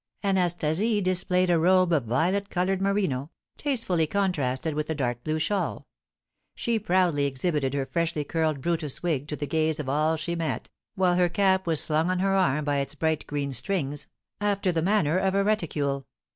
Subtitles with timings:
[0.23, 5.85] Anastasie displayed a robe of violet coloured merino, tastefully contrasted with a dark blue shawl.
[6.55, 10.71] She proudly exhibited her freshly curled Brutus wig to the gaze of all she met,
[10.95, 14.07] while her cap was slung on her arm by its bright green strings,
[14.39, 16.07] after the manner of a reticule.